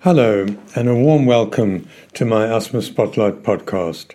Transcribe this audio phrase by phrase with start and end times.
[0.00, 0.46] Hello,
[0.76, 4.12] and a warm welcome to my Asthma Spotlight podcast.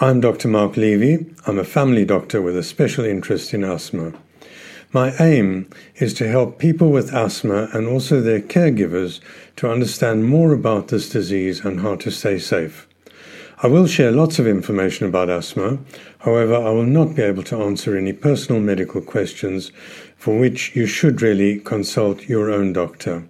[0.00, 0.48] I'm Dr.
[0.48, 1.24] Mark Levy.
[1.46, 4.12] I'm a family doctor with a special interest in asthma.
[4.92, 9.20] My aim is to help people with asthma and also their caregivers
[9.56, 12.88] to understand more about this disease and how to stay safe.
[13.62, 15.78] I will share lots of information about asthma,
[16.18, 19.70] however, I will not be able to answer any personal medical questions
[20.16, 23.28] for which you should really consult your own doctor.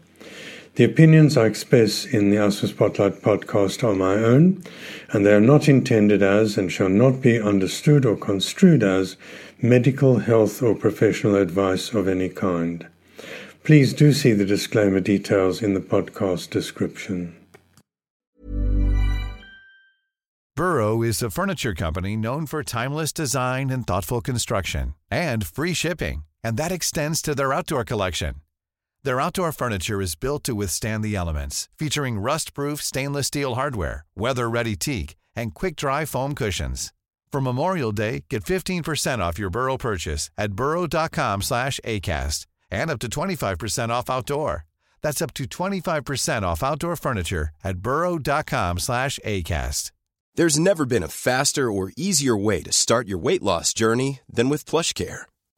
[0.77, 4.65] The opinions I express in the Asthma Spotlight podcast are my own,
[5.13, 9.17] and they are not intended as and shall not be understood or construed as
[9.63, 12.89] medical, health, or professional advice of any kind.
[13.63, 17.37] Please do see the disclaimer details in the podcast description.
[20.57, 26.25] Burrow is a furniture company known for timeless design and thoughtful construction, and free shipping,
[26.43, 28.41] and that extends to their outdoor collection.
[29.05, 34.77] Their outdoor furniture is built to withstand the elements, featuring rust-proof stainless steel hardware, weather-ready
[34.77, 36.91] teak, and quick-dry foam cushions.
[37.31, 42.99] For Memorial Day, get 15% off your Burrow purchase at burrow.com slash ACAST and up
[43.01, 44.65] to 25% off outdoor.
[45.03, 49.91] That's up to 25% off outdoor furniture at burrow.com slash ACAST.
[50.37, 54.49] There's never been a faster or easier way to start your weight loss journey than
[54.49, 55.25] with PlushCare.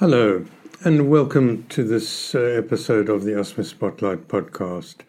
[0.00, 0.46] Hello,
[0.82, 5.00] and welcome to this uh, episode of the Asthma Spotlight podcast.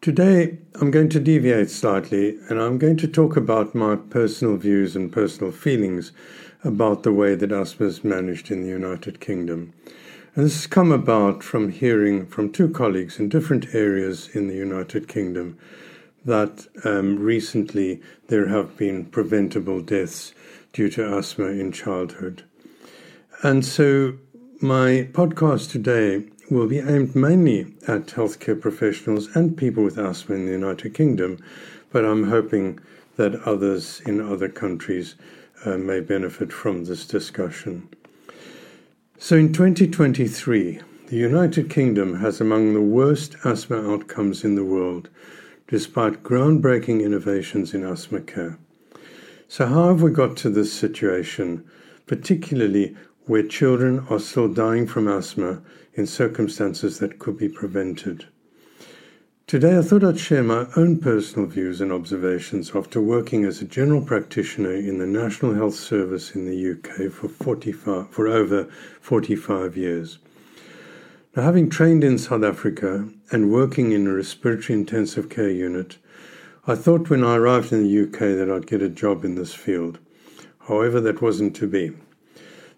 [0.00, 4.94] Today, I'm going to deviate slightly and I'm going to talk about my personal views
[4.94, 6.12] and personal feelings
[6.62, 9.72] about the way that asthma is managed in the United Kingdom.
[10.36, 14.54] And this has come about from hearing from two colleagues in different areas in the
[14.54, 15.58] United Kingdom
[16.24, 20.32] that um, recently there have been preventable deaths
[20.72, 22.44] due to asthma in childhood.
[23.42, 24.14] And so
[24.62, 30.46] my podcast today will be aimed mainly at healthcare professionals and people with asthma in
[30.46, 31.38] the United Kingdom,
[31.92, 32.80] but I'm hoping
[33.16, 35.16] that others in other countries
[35.66, 37.90] uh, may benefit from this discussion.
[39.18, 45.10] So in 2023, the United Kingdom has among the worst asthma outcomes in the world,
[45.68, 48.58] despite groundbreaking innovations in asthma care.
[49.46, 51.64] So, how have we got to this situation,
[52.06, 55.60] particularly where children are still dying from asthma
[55.94, 58.26] in circumstances that could be prevented.
[59.48, 63.64] Today, I thought I'd share my own personal views and observations after working as a
[63.64, 68.64] general practitioner in the National Health Service in the UK for, 45, for over
[69.00, 70.18] 45 years.
[71.36, 75.98] Now, having trained in South Africa and working in a respiratory intensive care unit,
[76.66, 79.54] I thought when I arrived in the UK that I'd get a job in this
[79.54, 80.00] field.
[80.66, 81.92] However, that wasn't to be.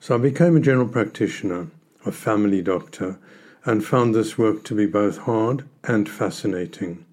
[0.00, 1.66] So I became a general practitioner,
[2.06, 3.18] a family doctor,
[3.64, 7.04] and found this work to be both hard and fascinating.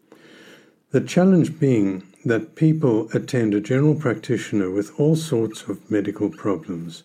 [0.92, 7.04] The challenge being that people attend a general practitioner with all sorts of medical problems,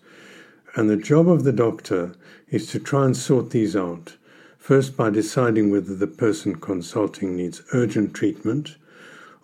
[0.76, 2.14] and the job of the doctor
[2.50, 4.16] is to try and sort these out,
[4.58, 8.76] first by deciding whether the person consulting needs urgent treatment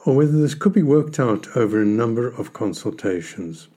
[0.04, 3.68] or whether this could be worked out over a number of consultations.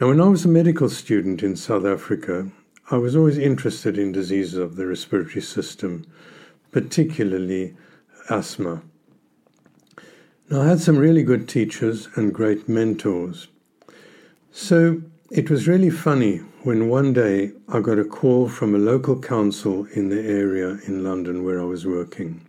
[0.00, 2.48] Now, when I was a medical student in South Africa,
[2.88, 6.06] I was always interested in diseases of the respiratory system,
[6.70, 7.74] particularly
[8.30, 8.82] asthma.
[10.50, 13.48] Now, I had some really good teachers and great mentors.
[14.52, 15.02] So
[15.32, 19.88] it was really funny when one day I got a call from a local council
[19.94, 22.46] in the area in London where I was working.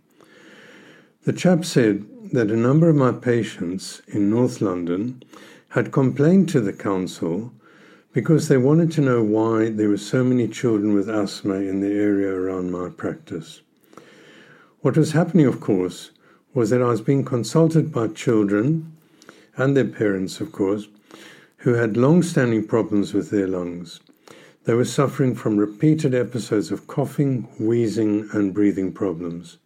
[1.24, 5.24] The chap said that a number of my patients in North London
[5.70, 7.52] had complained to the council
[8.12, 11.92] because they wanted to know why there were so many children with asthma in the
[11.92, 13.62] area around my practice.
[14.80, 16.10] What was happening, of course,
[16.54, 18.96] was that I was being consulted by children
[19.56, 20.88] and their parents, of course,
[21.58, 24.00] who had long standing problems with their lungs.
[24.64, 29.58] They were suffering from repeated episodes of coughing, wheezing, and breathing problems.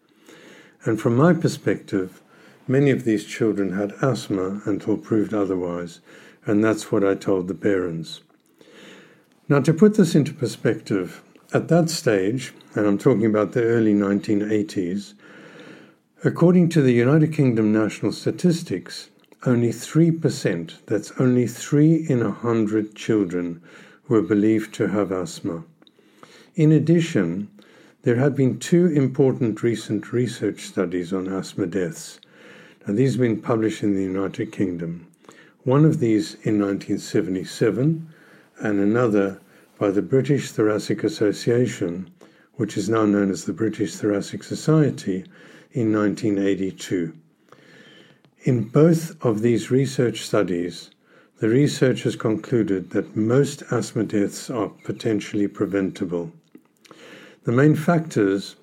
[0.85, 2.21] And from my perspective,
[2.67, 6.01] many of these children had asthma until proved otherwise,
[6.47, 8.23] and that's what I told the parents.
[9.49, 11.23] Now, to put this into perspective,
[11.53, 15.15] at that stage, and I'm talking about the early 1980s,
[16.25, 19.11] according to the United Kingdom National Statistics,
[19.47, 23.61] only 3%, that's only 3 in a 100 children,
[24.09, 25.65] were believed to have asthma.
[26.55, 27.49] In addition,
[28.03, 32.21] there have been two important recent research studies on asthma deaths.
[32.87, 35.07] Now, these have been published in the United Kingdom.
[35.63, 38.07] One of these in 1977,
[38.59, 39.41] and another
[39.79, 42.11] by the British Thoracic Association,
[42.55, 45.25] which is now known as the British Thoracic Society,
[45.73, 47.13] in 1982.
[48.43, 50.91] In both of these research studies,
[51.39, 56.31] the researchers concluded that most asthma deaths are potentially preventable.
[57.45, 58.57] The main factors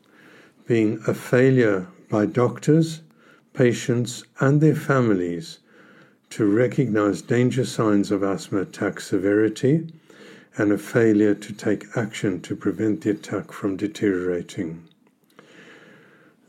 [0.67, 3.01] being a failure by doctors,
[3.53, 5.59] patients, and their families
[6.29, 9.87] to recognize danger signs of asthma attack severity
[10.57, 14.83] and a failure to take action to prevent the attack from deteriorating.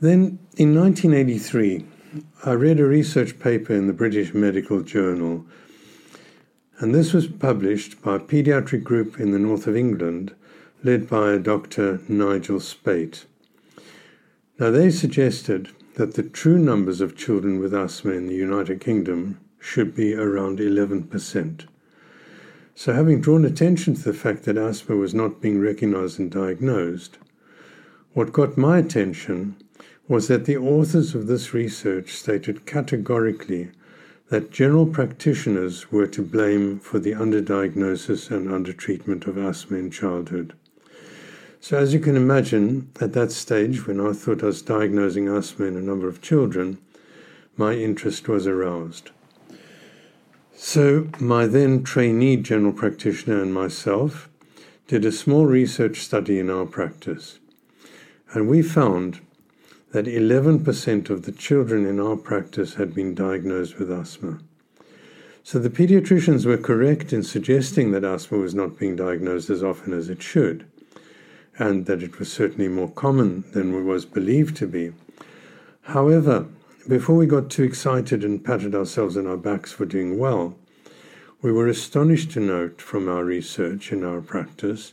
[0.01, 1.85] Then, in 1983,
[2.45, 5.45] I read a research paper in the British Medical Journal,
[6.79, 10.35] and this was published by a paediatric group in the north of England
[10.83, 12.01] led by Dr.
[12.09, 13.25] Nigel Speight.
[14.59, 19.39] Now, they suggested that the true numbers of children with asthma in the United Kingdom
[19.59, 21.67] should be around 11%.
[22.75, 27.19] So, having drawn attention to the fact that asthma was not being recognized and diagnosed,
[28.15, 29.57] what got my attention
[30.09, 33.71] was that the authors of this research stated categorically
[34.31, 40.55] that general practitioners were to blame for the underdiagnosis and undertreatment of asthma in childhood.
[41.63, 45.67] So, as you can imagine, at that stage, when I thought I was diagnosing asthma
[45.67, 46.79] in a number of children,
[47.57, 49.13] my interest was aroused.
[50.57, 54.29] So, my then trainee general practitioner and myself
[54.89, 57.39] did a small research study in our practice,
[58.33, 59.21] and we found
[59.93, 64.41] that 11% of the children in our practice had been diagnosed with asthma.
[65.45, 69.93] So the pediatricians were correct in suggesting that asthma was not being diagnosed as often
[69.93, 70.67] as it should,
[71.59, 74.93] and that it was certainly more common than was believed to be.
[75.83, 76.47] However,
[76.89, 80.57] before we got too excited and patted ourselves on our backs for doing well,
[81.41, 84.93] we were astonished to note from our research in our practice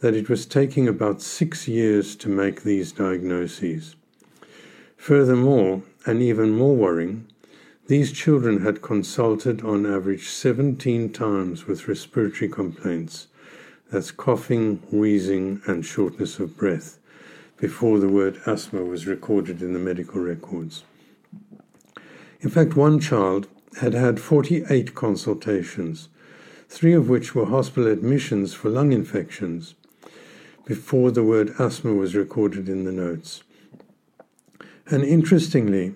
[0.00, 3.94] that it was taking about six years to make these diagnoses.
[4.96, 7.26] Furthermore, and even more worrying,
[7.86, 13.26] these children had consulted on average 17 times with respiratory complaints
[13.92, 16.98] that's coughing, wheezing, and shortness of breath
[17.58, 20.82] before the word asthma was recorded in the medical records.
[22.40, 23.48] In fact, one child
[23.80, 26.08] had had 48 consultations,
[26.68, 29.74] three of which were hospital admissions for lung infections,
[30.64, 33.42] before the word asthma was recorded in the notes.
[34.86, 35.94] And interestingly,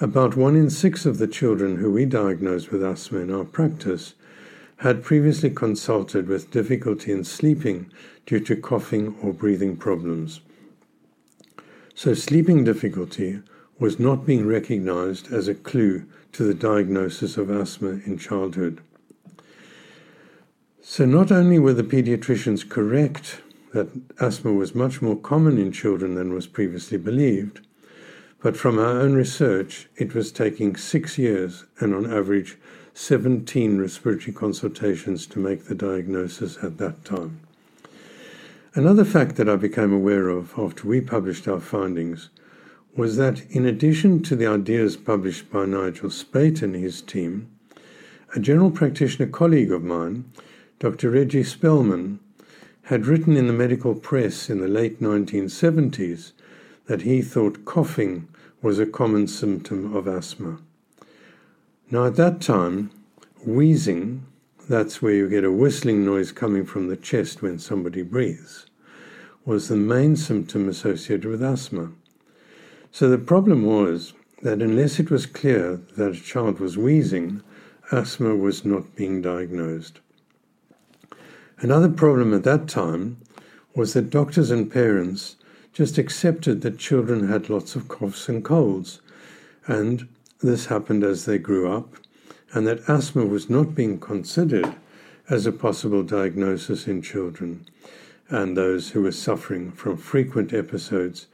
[0.00, 4.14] about one in six of the children who we diagnose with asthma in our practice
[4.82, 7.88] had previously consulted with difficulty in sleeping
[8.26, 10.40] due to coughing or breathing problems.
[11.94, 13.42] So, sleeping difficulty
[13.78, 18.80] was not being recognized as a clue to the diagnosis of asthma in childhood.
[20.80, 23.40] So, not only were the pediatricians correct
[23.72, 27.60] that asthma was much more common in children than was previously believed,
[28.42, 32.58] but from our own research, it was taking six years and on average
[32.94, 37.40] 17 respiratory consultations to make the diagnosis at that time.
[38.74, 42.30] Another fact that I became aware of after we published our findings
[42.94, 47.50] was that in addition to the ideas published by Nigel Speight and his team,
[48.34, 50.24] a general practitioner colleague of mine,
[50.78, 51.10] Dr.
[51.10, 52.18] Reggie Spellman,
[52.84, 56.32] had written in the medical press in the late 1970s
[56.86, 58.28] that he thought coughing
[58.60, 60.58] was a common symptom of asthma.
[61.92, 62.90] Now, at that time,
[63.44, 64.24] wheezing,
[64.66, 68.64] that's where you get a whistling noise coming from the chest when somebody breathes,
[69.44, 71.92] was the main symptom associated with asthma.
[72.92, 77.42] So the problem was that unless it was clear that a child was wheezing,
[77.90, 80.00] asthma was not being diagnosed.
[81.58, 83.18] Another problem at that time
[83.76, 85.36] was that doctors and parents
[85.74, 89.02] just accepted that children had lots of coughs and colds
[89.66, 90.08] and
[90.42, 91.96] this happened as they grew up,
[92.52, 94.74] and that asthma was not being considered
[95.30, 97.66] as a possible diagnosis in children
[98.28, 101.26] and those who were suffering from frequent episodes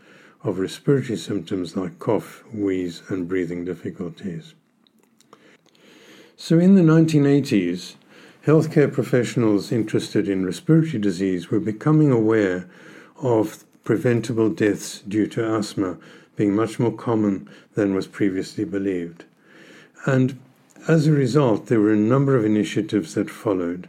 [0.42, 4.54] of respiratory symptoms like cough, wheeze, and breathing difficulties.
[6.36, 7.94] So, in the 1980s,
[8.46, 12.68] healthcare professionals interested in respiratory disease were becoming aware
[13.20, 15.98] of preventable deaths due to asthma
[16.38, 19.24] being much more common than was previously believed.
[20.06, 20.38] And
[20.86, 23.88] as a result, there were a number of initiatives that followed.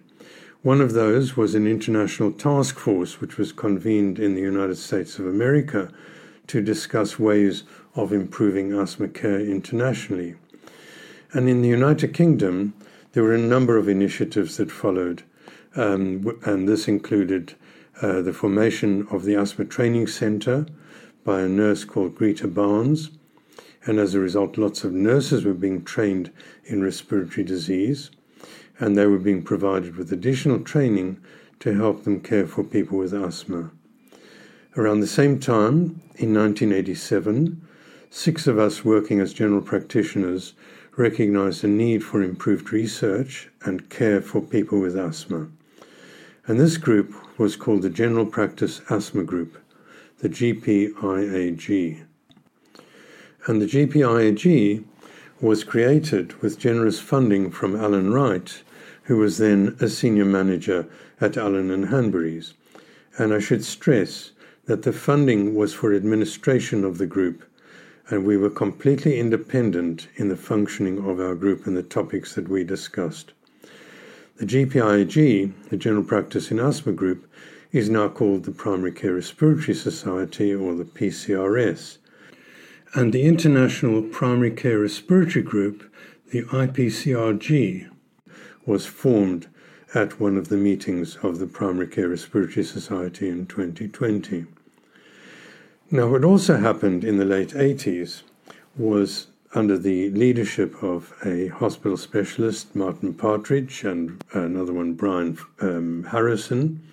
[0.64, 5.20] One of those was an international task force which was convened in the United States
[5.20, 5.92] of America
[6.48, 7.64] to discuss ways
[7.94, 10.34] of improving asthma care internationally.
[11.32, 12.74] And in the United Kingdom,
[13.14, 15.22] there were a number of initiatives that followed,
[15.76, 17.54] um, and this included
[18.02, 20.66] uh, the formation of the Asthma Training Center
[21.30, 23.12] by a nurse called Greta Barnes,
[23.86, 26.32] and as a result, lots of nurses were being trained
[26.66, 28.10] in respiratory disease,
[28.80, 31.22] and they were being provided with additional training
[31.60, 33.70] to help them care for people with asthma.
[34.76, 37.62] Around the same time, in 1987,
[38.10, 40.56] six of us working as general practitioners
[40.98, 45.48] recognized the need for improved research and care for people with asthma.
[46.48, 49.60] And this group was called the General Practice Asthma Group,
[50.20, 52.06] the GPIAG.
[53.46, 54.84] And the GPIAG
[55.40, 58.62] was created with generous funding from Alan Wright,
[59.04, 60.88] who was then a senior manager
[61.22, 62.54] at Allen and Hanbury's.
[63.18, 64.32] And I should stress
[64.66, 67.44] that the funding was for administration of the group,
[68.10, 72.50] and we were completely independent in the functioning of our group and the topics that
[72.50, 73.32] we discussed.
[74.36, 77.29] The GPIAG, the General Practice in Asthma Group,
[77.72, 81.98] is now called the Primary Care Respiratory Society or the PCRS.
[82.96, 85.94] And the International Primary Care Respiratory Group,
[86.32, 87.90] the IPCRG,
[88.66, 89.48] was formed
[89.94, 94.46] at one of the meetings of the Primary Care Respiratory Society in 2020.
[95.92, 98.22] Now, what also happened in the late 80s
[98.78, 106.06] was under the leadership of a hospital specialist, Martin Partridge, and another one, Brian um,
[106.12, 106.84] Harrison,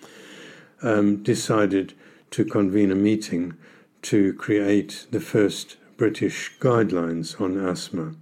[0.83, 1.95] um, decided
[2.31, 3.55] to convene a meeting
[4.03, 8.15] to create the first British guidelines on asthma,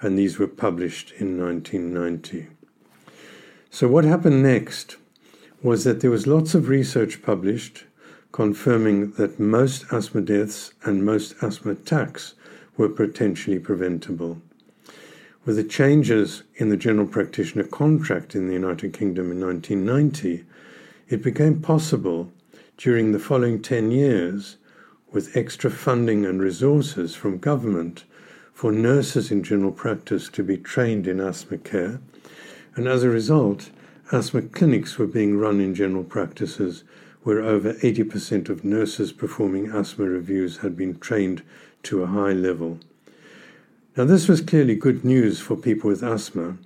[0.00, 2.48] and these were published in 1990.
[3.70, 4.96] So, what happened next
[5.62, 7.84] was that there was lots of research published
[8.34, 12.34] confirming that most asthma deaths and most asthma attacks
[12.76, 14.42] were potentially preventable.
[15.44, 20.44] With the changes in the general practitioner contract in the United Kingdom in 1990,
[21.08, 22.32] it became possible
[22.76, 24.56] during the following 10 years,
[25.12, 28.04] with extra funding and resources from government,
[28.52, 32.00] for nurses in general practice to be trained in asthma care,
[32.76, 33.70] and as a result,
[34.12, 36.84] asthma clinics were being run in general practices
[37.22, 41.42] where over 80% of nurses performing asthma reviews had been trained
[41.82, 42.78] to a high level.
[43.96, 46.58] Now, this was clearly good news for people with asthma.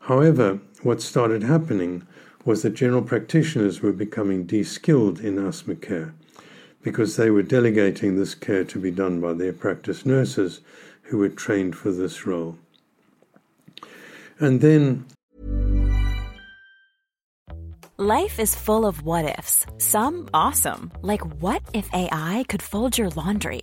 [0.00, 2.06] However, what started happening
[2.48, 6.14] was that general practitioners were becoming de skilled in asthma care
[6.82, 10.60] because they were delegating this care to be done by their practice nurses
[11.02, 12.56] who were trained for this role.
[14.38, 15.04] And then
[17.98, 19.66] Life is full of what ifs.
[19.76, 23.62] Some awesome, like what if AI could fold your laundry?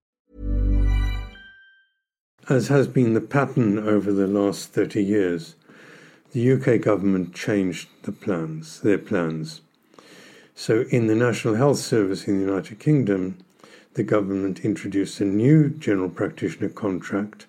[2.49, 5.55] As has been the pattern over the last 30 years,
[6.31, 9.61] the UK government changed the plans, their plans.
[10.55, 13.37] So, in the National Health Service in the United Kingdom,
[13.93, 17.45] the government introduced a new general practitioner contract,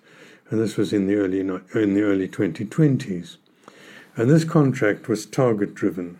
[0.49, 3.37] and this was in the early in the early 2020s.
[4.15, 6.19] And this contract was target driven,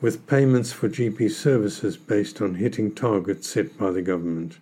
[0.00, 4.58] with payments for GP services based on hitting targets set by the government.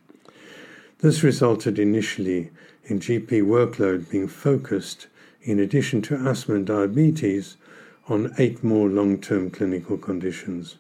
[0.99, 2.50] This resulted initially
[2.88, 5.07] in GP workload being focused,
[5.42, 7.57] in addition to asthma and diabetes,
[8.09, 10.76] on eight more long term clinical conditions.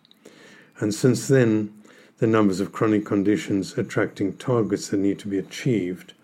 [0.80, 1.72] And since then,
[2.18, 6.14] the numbers of chronic conditions attracting targets that need to be achieved,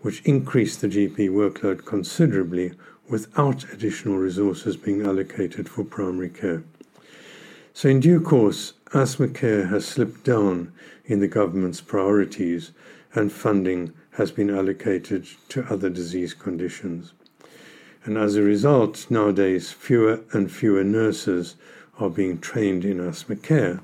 [0.00, 2.72] which increase the GP workload considerably
[3.08, 6.62] without additional resources being allocated for primary care.
[7.74, 10.72] So, in due course, asthma care has slipped down
[11.04, 12.70] in the government's priorities
[13.14, 17.12] and funding has been allocated to other disease conditions.
[18.04, 21.56] And as a result, nowadays, fewer and fewer nurses
[21.98, 23.80] are being trained in asthma care.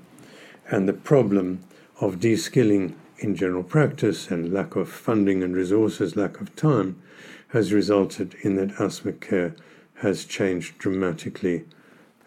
[0.70, 1.64] And the problem
[2.00, 7.00] of de-skilling in general practice and lack of funding and resources, lack of time,
[7.48, 9.54] has resulted in that asthma care
[9.94, 11.64] has changed dramatically,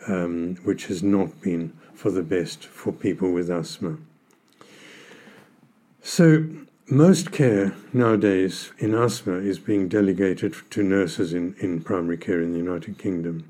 [0.08, 3.98] um, which has not been for the best for people with asthma.
[6.02, 6.46] So,
[6.90, 12.52] most care nowadays in asthma is being delegated to nurses in, in primary care in
[12.52, 13.46] the United Kingdom.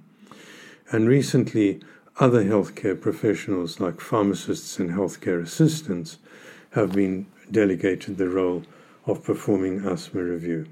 [0.91, 1.81] And recently,
[2.19, 6.19] other healthcare professionals like pharmacists and healthcare assistants
[6.71, 8.63] have been delegated the role
[9.07, 10.67] of performing asthma review.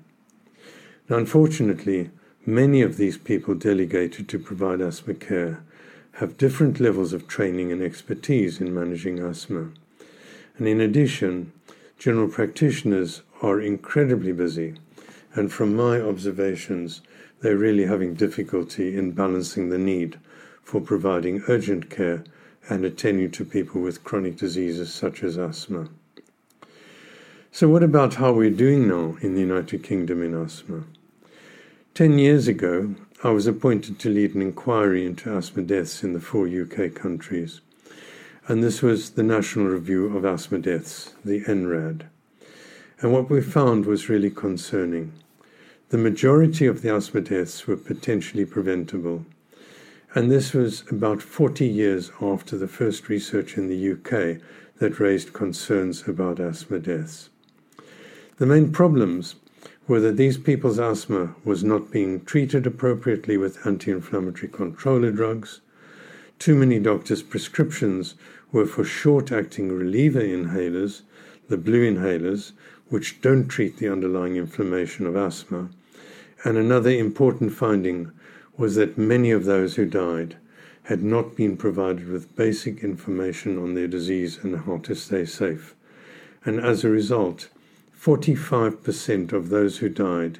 [1.09, 2.11] Now, unfortunately,
[2.45, 5.63] many of these people delegated to provide asthma care
[6.13, 9.69] have different levels of training and expertise in managing asthma.
[10.57, 11.53] And in addition,
[12.01, 14.73] general practitioners are incredibly busy,
[15.35, 16.99] and from my observations,
[17.41, 20.17] they're really having difficulty in balancing the need
[20.63, 22.23] for providing urgent care
[22.67, 25.89] and attending to people with chronic diseases such as asthma.
[27.51, 30.85] So, what about how we're doing now in the United Kingdom in asthma?
[31.93, 36.19] Ten years ago, I was appointed to lead an inquiry into asthma deaths in the
[36.19, 37.61] four UK countries,
[38.47, 42.03] and this was the National Review of Asthma Deaths, the NRAD.
[42.99, 45.13] And what we found was really concerning.
[45.89, 49.25] The majority of the asthma deaths were potentially preventable,
[50.15, 54.41] and this was about 40 years after the first research in the UK
[54.79, 57.29] that raised concerns about asthma deaths.
[58.37, 59.35] The main problems
[59.87, 65.61] were that these people's asthma was not being treated appropriately with anti inflammatory controller drugs.
[66.41, 68.15] Too many doctors' prescriptions
[68.51, 71.01] were for short acting reliever inhalers,
[71.49, 72.53] the blue inhalers,
[72.89, 75.69] which don't treat the underlying inflammation of asthma.
[76.43, 78.11] And another important finding
[78.57, 80.37] was that many of those who died
[80.85, 85.75] had not been provided with basic information on their disease and how to stay safe.
[86.43, 87.49] And as a result,
[87.95, 90.39] 45% of those who died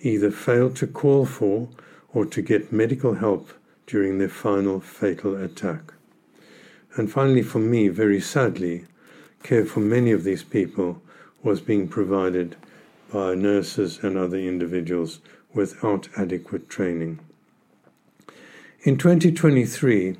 [0.00, 1.68] either failed to call for
[2.12, 3.52] or to get medical help
[3.86, 5.92] during their final fatal attack.
[6.96, 8.84] And finally, for me, very sadly,
[9.42, 11.00] care for many of these people
[11.42, 12.56] was being provided
[13.12, 15.20] by nurses and other individuals
[15.54, 17.20] without adequate training.
[18.82, 20.16] In 2023,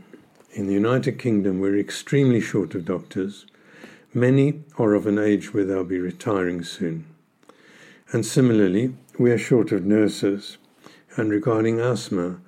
[0.52, 3.46] in the United Kingdom, we're extremely short of doctors
[4.16, 7.04] Many are of an age where they'll be retiring soon.
[8.12, 10.56] And similarly, we are short of nurses.
[11.18, 12.40] And regarding asthma,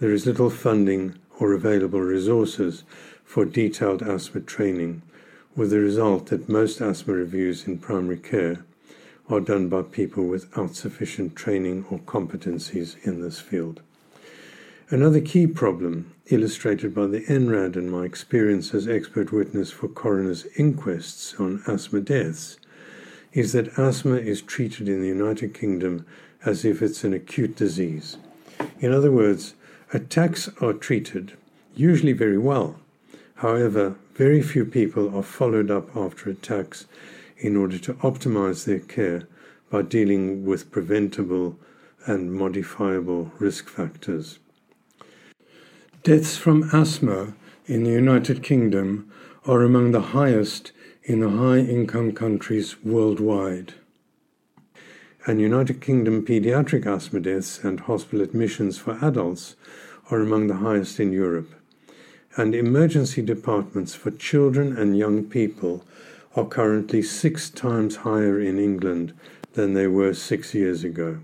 [0.00, 2.84] there is little funding or available resources
[3.24, 5.02] for detailed asthma training,
[5.56, 8.64] with the result that most asthma reviews in primary care
[9.28, 13.80] are done by people without sufficient training or competencies in this field.
[14.90, 20.44] Another key problem, illustrated by the NRAD and my experience as expert witness for coroner's
[20.56, 22.58] inquests on asthma deaths,
[23.32, 26.04] is that asthma is treated in the United Kingdom
[26.44, 28.18] as if it's an acute disease.
[28.78, 29.54] In other words,
[29.94, 31.34] attacks are treated,
[31.76, 32.80] usually very well.
[33.36, 36.86] However, very few people are followed up after attacks
[37.38, 39.28] in order to optimize their care
[39.70, 41.56] by dealing with preventable
[42.06, 44.40] and modifiable risk factors.
[46.02, 47.34] Deaths from asthma
[47.66, 49.10] in the United Kingdom
[49.46, 50.72] are among the highest
[51.04, 53.74] in the high income countries worldwide.
[55.26, 59.56] And United Kingdom pediatric asthma deaths and hospital admissions for adults
[60.10, 61.50] are among the highest in Europe.
[62.36, 65.84] And emergency departments for children and young people
[66.36, 69.14] are currently six times higher in England
[69.52, 71.18] than they were six years ago.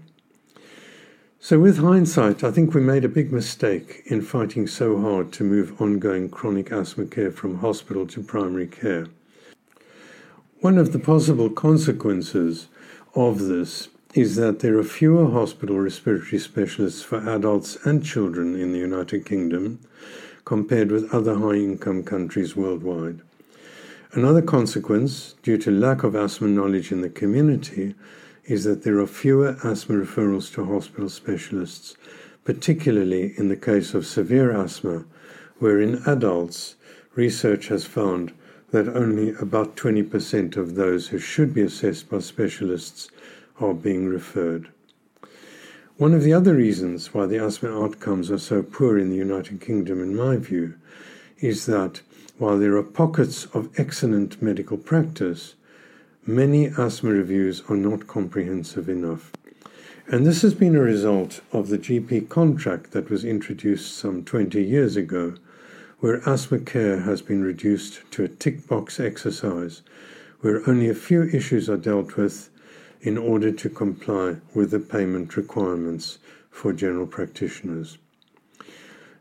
[1.43, 5.43] So, with hindsight, I think we made a big mistake in fighting so hard to
[5.43, 9.07] move ongoing chronic asthma care from hospital to primary care.
[10.61, 12.69] One of the possible consequences
[13.15, 18.73] of this is that there are fewer hospital respiratory specialists for adults and children in
[18.73, 19.79] the United Kingdom
[20.45, 23.21] compared with other high income countries worldwide.
[24.13, 27.95] Another consequence, due to lack of asthma knowledge in the community,
[28.47, 31.97] is that there are fewer asthma referrals to hospital specialists,
[32.45, 35.05] particularly in the case of severe asthma,
[35.61, 36.75] where in adults,
[37.15, 38.33] research has found
[38.73, 43.09] that only about 20% of those who should be assessed by specialists
[43.61, 44.69] are being referred.
[45.97, 49.61] One of the other reasons why the asthma outcomes are so poor in the United
[49.61, 50.75] Kingdom, in my view,
[51.41, 52.01] is that
[52.39, 55.55] while there are pockets of excellent medical practice,
[56.27, 59.31] many asthma reviews are not comprehensive enough.
[60.07, 64.63] And this has been a result of the GP contract that was introduced some 20
[64.63, 65.35] years ago,
[66.01, 69.83] where asthma care has been reduced to a tick box exercise,
[70.41, 72.50] where only a few issues are dealt with
[73.03, 76.19] in order to comply with the payment requirements
[76.51, 77.99] for general practitioners.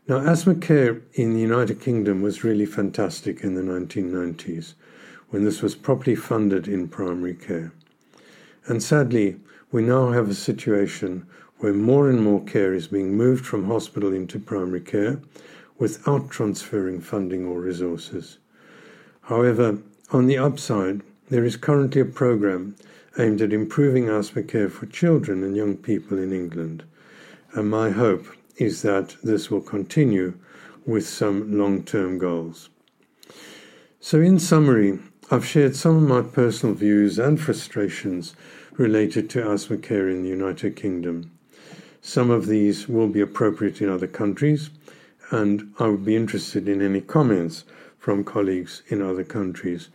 [0.06, 4.74] Now, asthma care in the United Kingdom was really fantastic in the 1990s
[5.28, 7.72] when this was properly funded in primary care.
[8.66, 9.36] And sadly,
[9.70, 11.26] we now have a situation
[11.58, 15.20] where more and more care is being moved from hospital into primary care
[15.78, 18.38] without transferring funding or resources.
[19.22, 19.78] However,
[20.10, 22.74] on the upside, there is currently a program
[23.18, 26.84] aimed at improving asthma care for children and young people in England.
[27.52, 30.34] And my hope is that this will continue
[30.86, 32.68] with some long term goals.
[34.00, 34.98] So, in summary,
[35.30, 38.34] I've shared some of my personal views and frustrations
[38.72, 41.30] related to asthma care in the United Kingdom.
[42.00, 44.70] Some of these will be appropriate in other countries,
[45.30, 47.64] and I would be interested in any comments
[47.98, 49.90] from colleagues in other countries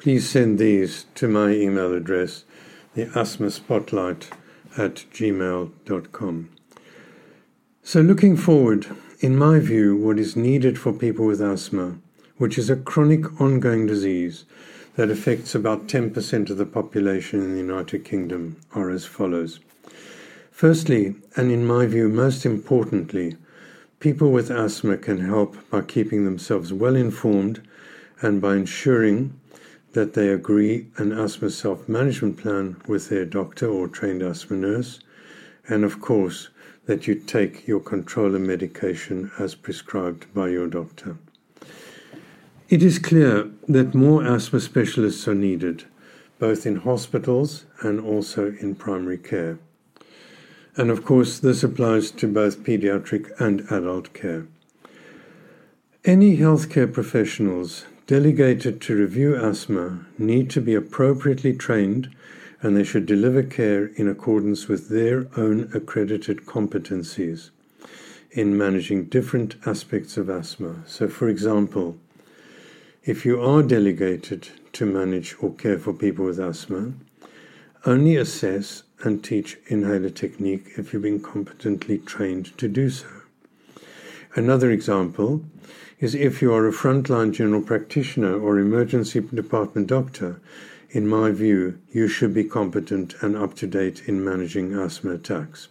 [0.00, 2.44] please send these to my email address,
[2.94, 4.30] the asthma spotlight
[4.78, 6.48] at gmail.com.
[7.82, 8.86] So, looking forward,
[9.20, 11.98] in my view, what is needed for people with asthma,
[12.38, 14.46] which is a chronic ongoing disease
[14.96, 19.60] that affects about 10% of the population in the United Kingdom, are as follows.
[20.50, 23.36] Firstly, and in my view most importantly,
[23.98, 27.60] people with asthma can help by keeping themselves well informed
[28.22, 29.39] and by ensuring
[29.92, 35.00] that they agree an asthma self management plan with their doctor or trained asthma nurse,
[35.68, 36.48] and of course,
[36.86, 41.16] that you take your controller medication as prescribed by your doctor.
[42.68, 45.84] It is clear that more asthma specialists are needed,
[46.38, 49.58] both in hospitals and also in primary care.
[50.76, 54.46] And of course, this applies to both pediatric and adult care.
[56.04, 62.12] Any healthcare professionals delegated to review asthma need to be appropriately trained
[62.60, 67.50] and they should deliver care in accordance with their own accredited competencies
[68.32, 70.82] in managing different aspects of asthma.
[70.88, 71.98] So, for example,
[73.04, 76.94] if you are delegated to manage or care for people with asthma,
[77.86, 83.06] only assess and teach inhaler technique if you've been competently trained to do so.
[84.34, 85.44] Another example
[86.00, 90.40] is if you are a frontline general practitioner or emergency department doctor,
[90.88, 95.68] in my view, you should be competent and up to date in managing asthma attacks.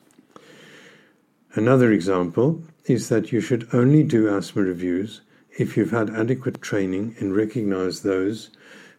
[1.55, 5.21] Another example is that you should only do asthma reviews
[5.57, 8.51] if you've had adequate training and recognize those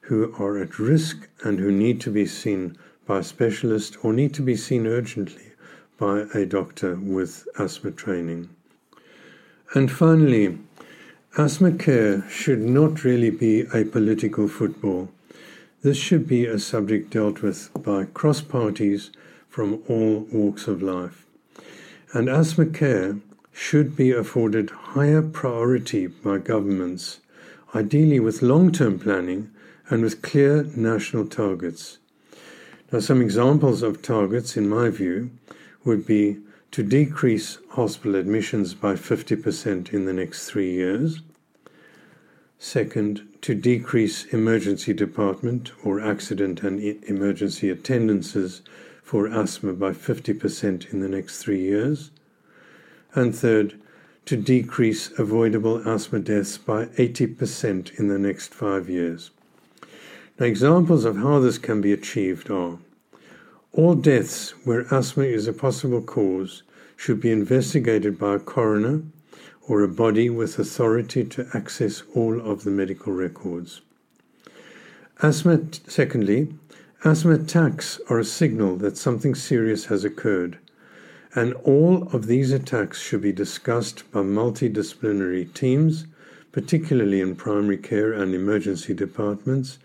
[0.03, 4.35] who are at risk and who need to be seen by a specialist or need
[4.35, 5.53] to be seen urgently
[5.97, 8.51] by a doctor with asthma training.
[9.75, 10.59] And finally,
[11.39, 15.11] Asthma care should not really be a political football.
[15.81, 19.13] This should be a subject dealt with by cross parties
[19.49, 21.25] from all walks of life.
[22.13, 23.19] And asthma care
[23.53, 27.21] should be afforded higher priority by governments,
[27.77, 29.51] ideally with long term planning
[29.89, 31.99] and with clear national targets.
[32.91, 35.31] Now, some examples of targets, in my view,
[35.85, 36.39] would be
[36.71, 41.21] to decrease hospital admissions by 50% in the next three years.
[42.59, 48.63] Second, to decrease emergency department or accident and emergency attendances
[49.03, 52.11] for asthma by 50% in the next three years.
[53.15, 53.81] And third,
[54.27, 59.31] to decrease avoidable asthma deaths by 80% in the next five years.
[60.39, 62.79] Now, examples of how this can be achieved are
[63.73, 66.63] all deaths where asthma is a possible cause
[66.97, 69.03] should be investigated by a coroner
[69.69, 73.81] or a body with authority to access all of the medical records.
[75.23, 76.53] Asthma, secondly,
[77.05, 80.59] asthma attacks are a signal that something serious has occurred,
[81.35, 86.07] and all of these attacks should be discussed by multidisciplinary teams,
[86.51, 89.79] particularly in primary care and emergency departments,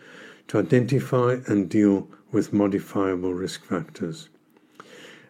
[0.47, 4.27] to identify and deal with modifiable risk factors.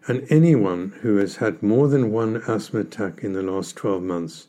[0.08, 4.48] And anyone who has had more than one asthma attack in the last 12 months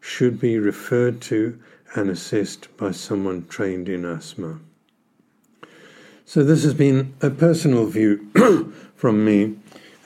[0.00, 1.58] should be referred to
[1.96, 4.60] and assessed by someone trained in asthma.
[6.24, 8.30] So, this has been a personal view
[8.94, 9.56] from me,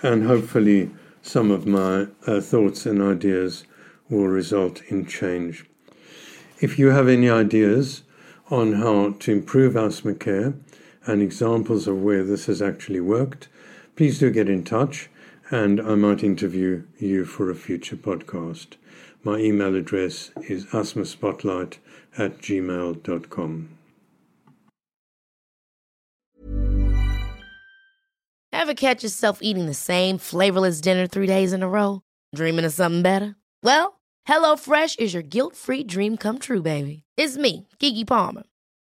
[0.00, 3.64] and hopefully, some of my uh, thoughts and ideas
[4.08, 5.66] will result in change.
[6.58, 8.02] If you have any ideas
[8.50, 10.54] on how to improve asthma care
[11.06, 13.48] and examples of where this has actually worked,
[13.96, 15.08] please do get in touch
[15.50, 18.76] and I might interview you for a future podcast.
[19.22, 21.76] My email address is asthmaspotlight
[22.16, 23.78] at gmail.com.
[28.52, 32.00] Ever catch yourself eating the same flavorless dinner three days in a row?
[32.34, 33.34] Dreaming of something better?
[33.62, 37.02] Well, HelloFresh is your guilt free dream come true, baby.
[37.16, 38.44] It's me, Keke Palmer.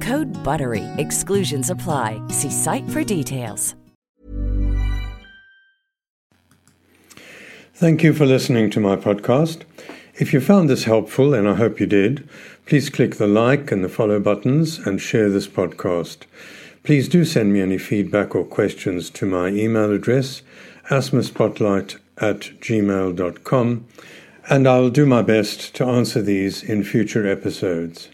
[0.00, 0.84] Code BUTTERY.
[0.98, 2.22] Exclusions apply.
[2.28, 3.74] See site for details.
[7.80, 9.62] Thank you for listening to my podcast.
[10.16, 12.28] If you found this helpful, and I hope you did,
[12.66, 16.26] please click the like and the follow buttons and share this podcast.
[16.82, 20.42] Please do send me any feedback or questions to my email address,
[20.90, 23.86] asthmaspotlight at gmail.com,
[24.50, 28.10] and I'll do my best to answer these in future episodes.